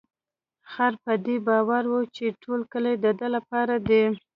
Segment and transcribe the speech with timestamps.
[0.71, 4.03] خر په دې باور و چې ټول کلي د ده لپاره دی.